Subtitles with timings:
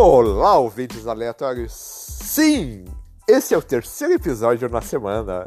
[0.00, 1.72] Olá, ouvintes aleatórios!
[1.72, 2.84] Sim,
[3.26, 5.44] esse é o terceiro episódio na semana.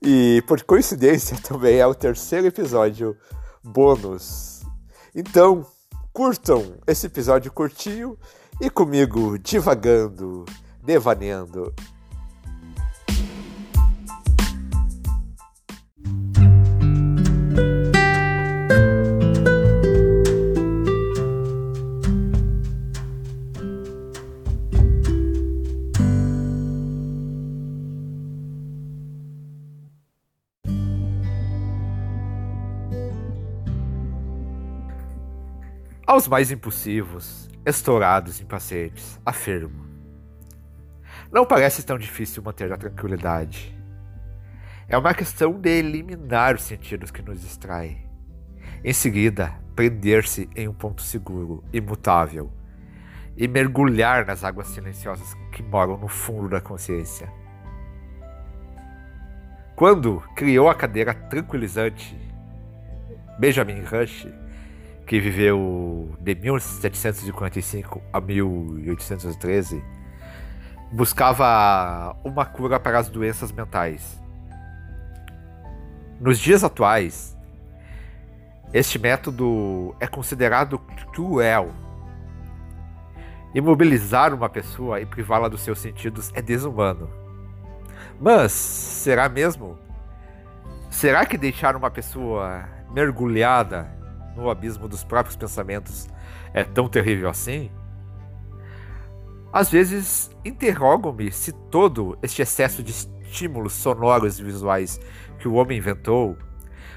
[0.00, 3.16] E por coincidência também é o terceiro episódio
[3.64, 4.62] bônus.
[5.12, 5.66] Então,
[6.12, 8.16] curtam esse episódio curtinho
[8.60, 10.44] e comigo divagando,
[10.80, 11.74] devaneando
[36.10, 39.86] Aos mais impulsivos, estourados, impacientes, afirmo.
[41.30, 43.72] Não parece tão difícil manter a tranquilidade.
[44.88, 48.10] É uma questão de eliminar os sentidos que nos distraem.
[48.82, 52.52] Em seguida, prender-se em um ponto seguro, imutável,
[53.36, 57.32] e mergulhar nas águas silenciosas que moram no fundo da consciência.
[59.76, 62.18] Quando criou a cadeira tranquilizante,
[63.38, 64.26] Benjamin Rush
[65.10, 69.82] que viveu de 1745 a 1813,
[70.92, 74.22] buscava uma cura para as doenças mentais.
[76.20, 77.36] Nos dias atuais,
[78.72, 80.78] este método é considerado
[81.12, 81.72] cruel.
[83.52, 87.10] Imobilizar uma pessoa e privá-la dos seus sentidos é desumano.
[88.20, 89.76] Mas será mesmo?
[90.88, 93.98] Será que deixar uma pessoa mergulhada
[94.40, 96.08] no abismo dos próprios pensamentos
[96.54, 97.70] é tão terrível assim?
[99.52, 105.00] Às vezes interrogo-me se todo este excesso de estímulos sonoros e visuais
[105.38, 106.36] que o homem inventou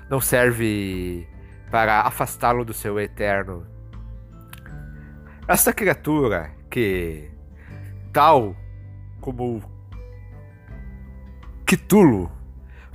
[0.10, 1.28] não serve
[1.72, 3.66] para afastá-lo do seu eterno.
[5.48, 7.30] Esta criatura que,
[8.12, 8.56] tal
[9.20, 9.62] como
[11.66, 12.32] Cthulhu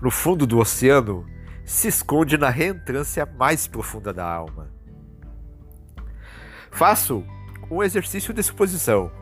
[0.00, 1.26] no fundo do oceano,
[1.68, 4.70] se esconde na reentrância mais profunda da alma.
[6.70, 7.22] Faço
[7.70, 9.12] um exercício de suposição.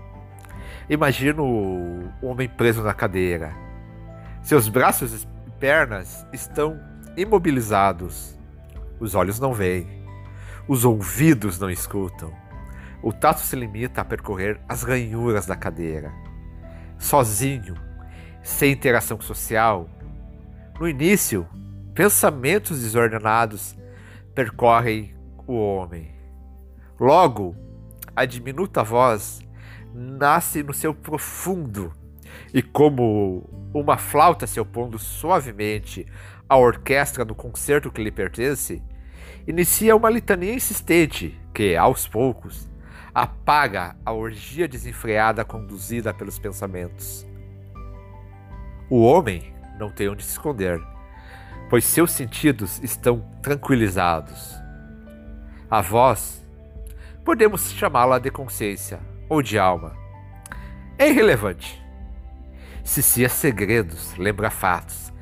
[0.88, 3.52] Imagino o homem preso na cadeira.
[4.44, 6.78] Seus braços e pernas estão
[7.16, 8.38] imobilizados.
[9.00, 10.06] Os olhos não veem.
[10.68, 12.32] Os ouvidos não escutam.
[13.02, 16.12] O tato se limita a percorrer as ranhuras da cadeira.
[16.96, 17.74] Sozinho,
[18.40, 19.90] sem interação social.
[20.78, 21.44] No início,
[21.96, 23.74] Pensamentos desordenados
[24.34, 25.14] percorrem
[25.46, 26.14] o homem.
[27.00, 27.56] Logo,
[28.14, 29.40] a diminuta voz
[29.94, 31.90] nasce no seu profundo
[32.52, 36.06] e, como uma flauta se opondo suavemente
[36.46, 38.82] à orquestra do concerto que lhe pertence,
[39.48, 42.68] inicia uma litania insistente que, aos poucos,
[43.14, 47.26] apaga a orgia desenfreada conduzida pelos pensamentos.
[48.90, 50.78] O homem não tem onde se esconder
[51.68, 54.54] pois seus sentidos estão tranquilizados.
[55.70, 56.42] A voz,
[57.24, 59.96] podemos chamá-la de consciência ou de alma,
[60.98, 61.82] é irrelevante.
[62.84, 65.12] Cicia segredos, lembra fatos,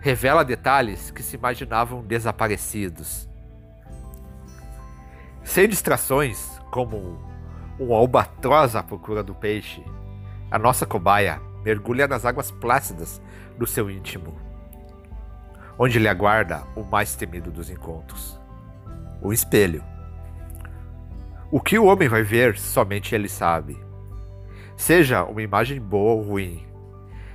[0.00, 3.28] revela detalhes que se imaginavam desaparecidos.
[5.44, 7.20] Sem distrações, como
[7.78, 9.84] um albatroz à procura do peixe,
[10.50, 13.22] a nossa cobaia mergulha nas águas plácidas
[13.56, 14.51] do seu íntimo
[15.78, 18.42] onde lhe aguarda o mais temido dos encontros
[19.22, 19.84] o espelho.
[21.50, 23.78] O que o homem vai ver, somente ele sabe.
[24.76, 26.66] Seja uma imagem boa ou ruim,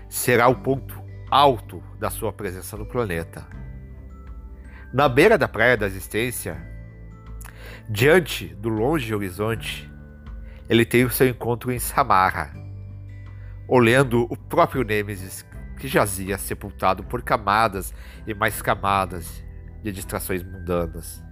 [0.09, 3.47] será o ponto alto da sua presença no planeta.
[4.93, 6.57] Na beira da praia da existência,
[7.89, 9.89] diante do longe horizonte,
[10.67, 12.51] ele tem o seu encontro em Samarra,
[13.67, 15.41] olhando o próprio Nêmesis
[15.77, 17.93] que jazia sepultado por camadas
[18.25, 19.43] e mais camadas
[19.83, 21.23] de distrações mundanas.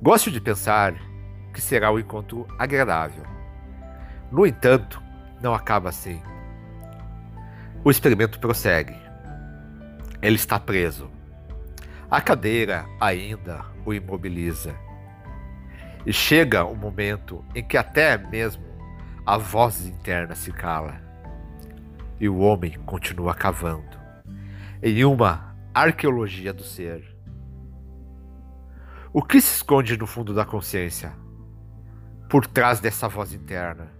[0.00, 0.94] Gosto de pensar
[1.52, 3.24] que será um encontro agradável.
[4.30, 5.02] No entanto,
[5.42, 6.22] não acaba assim.
[7.84, 8.96] O experimento prossegue.
[10.22, 11.10] Ele está preso.
[12.10, 14.74] A cadeira ainda o imobiliza.
[16.06, 18.64] E chega um momento em que até mesmo
[19.26, 21.09] a voz interna se cala
[22.20, 23.98] e o homem continua cavando
[24.82, 27.16] em uma arqueologia do ser.
[29.12, 31.12] O que se esconde no fundo da consciência?
[32.28, 33.90] Por trás dessa voz interna?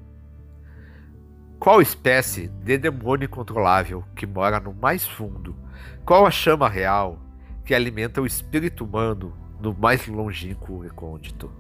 [1.58, 5.56] Qual espécie de demônio incontrolável que mora no mais fundo?
[6.04, 7.18] Qual a chama real
[7.64, 11.50] que alimenta o espírito humano no mais longínquo recôndito?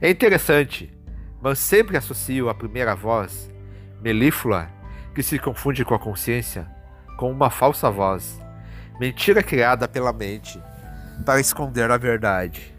[0.00, 0.98] É interessante
[1.40, 3.50] mas sempre associo a primeira voz,
[4.00, 4.68] melíflua,
[5.18, 6.64] que se confunde com a consciência,
[7.16, 8.38] com uma falsa voz,
[9.00, 10.62] mentira criada pela mente
[11.26, 12.72] para esconder a verdade.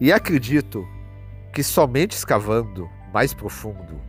[0.00, 0.84] E acredito
[1.52, 4.00] que somente escavando mais profundo,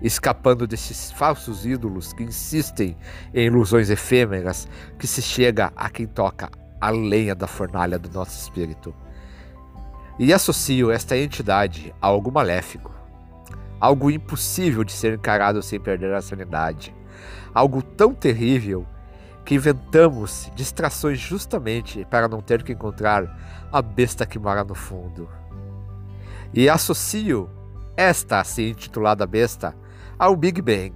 [0.00, 2.96] escapando desses falsos ídolos que insistem
[3.34, 6.48] em ilusões efêmeras, que se chega a quem toca
[6.80, 8.94] a lenha da fornalha do nosso espírito.
[10.20, 12.95] E associo esta entidade a algo maléfico,
[13.80, 16.94] algo impossível de ser encarado sem perder a sanidade,
[17.54, 18.86] algo tão terrível
[19.44, 25.28] que inventamos distrações justamente para não ter que encontrar a besta que mora no fundo.
[26.52, 27.50] E associo
[27.96, 29.74] esta assim intitulada besta
[30.18, 30.94] ao Big Bang,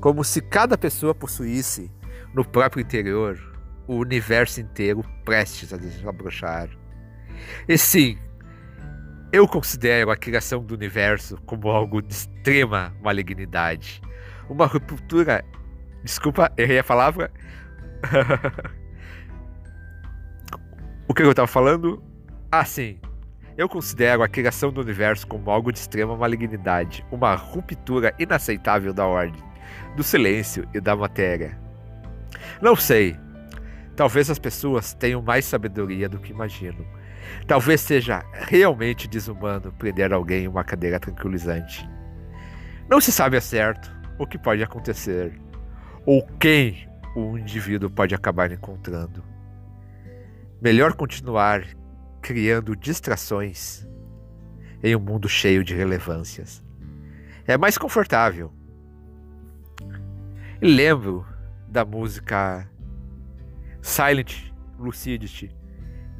[0.00, 1.90] como se cada pessoa possuísse
[2.32, 3.38] no próprio interior
[3.86, 6.68] o universo inteiro prestes a desabrochar.
[7.68, 8.18] E sim,
[9.34, 14.00] eu considero a criação do universo como algo de extrema malignidade.
[14.48, 15.44] Uma ruptura.
[16.04, 17.32] Desculpa, errei a palavra.
[21.08, 22.00] o que eu estava falando?
[22.52, 23.00] Ah, sim.
[23.56, 29.04] Eu considero a criação do universo como algo de extrema malignidade, uma ruptura inaceitável da
[29.04, 29.42] ordem,
[29.96, 31.58] do silêncio e da matéria.
[32.62, 33.16] Não sei,
[33.96, 36.84] Talvez as pessoas tenham mais sabedoria do que imaginam.
[37.46, 41.88] Talvez seja realmente desumano prender alguém em uma cadeira tranquilizante.
[42.88, 45.38] Não se sabe a certo o que pode acontecer
[46.06, 49.24] ou quem o indivíduo pode acabar encontrando.
[50.60, 51.64] Melhor continuar
[52.20, 53.86] criando distrações
[54.82, 56.62] em um mundo cheio de relevâncias.
[57.46, 58.52] É mais confortável.
[60.60, 61.26] Lembro
[61.68, 62.68] da música
[63.82, 65.54] Silent Lucidity,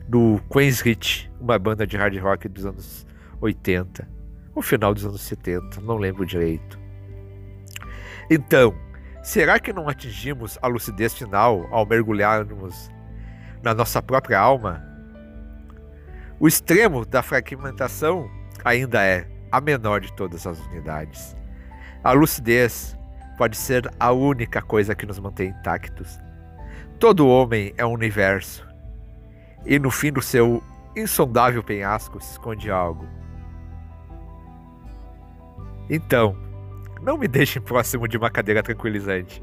[0.09, 3.07] do Queen's Hit, uma banda de hard rock dos anos
[3.41, 4.09] 80,
[4.55, 6.79] ou final dos anos 70, não lembro direito.
[8.31, 8.75] Então,
[9.23, 12.91] será que não atingimos a lucidez final ao mergulharmos
[13.63, 14.83] na nossa própria alma?
[16.39, 18.31] O extremo da fragmentação
[18.65, 21.37] ainda é a menor de todas as unidades.
[22.03, 22.97] A lucidez
[23.39, 26.25] pode ser a única coisa que nos mantém intactos
[26.99, 28.64] Todo homem é um universo,
[29.67, 30.63] e no fim do seu
[30.97, 33.07] insondável penhasco se esconde algo.
[35.89, 36.37] Então,
[37.03, 39.43] não me deixem próximo de uma cadeira tranquilizante.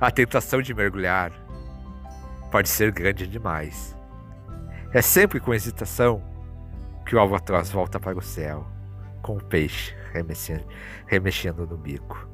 [0.00, 1.32] A tentação de mergulhar
[2.50, 3.96] pode ser grande demais.
[4.92, 6.22] É sempre com hesitação
[7.04, 8.66] que o albatroz volta para o céu,
[9.22, 10.64] com o peixe remexendo,
[11.06, 12.33] remexendo no bico.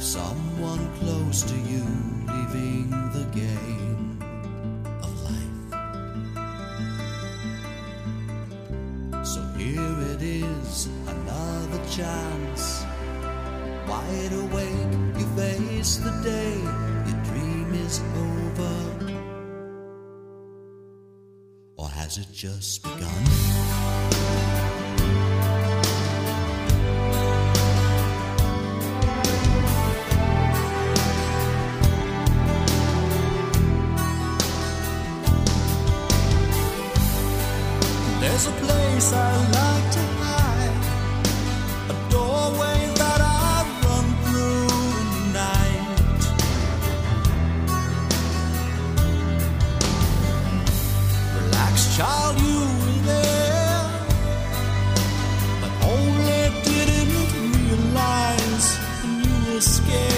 [0.00, 1.84] Someone close to you
[2.26, 4.18] leaving the game
[5.02, 5.66] of life.
[9.26, 12.82] So here it is, another chance.
[13.86, 16.56] Wide awake, you face the day,
[17.06, 18.76] your dream is over.
[21.76, 23.79] Or has it just begun?
[59.60, 60.09] Scared.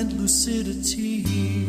[0.00, 1.59] silent lucidity.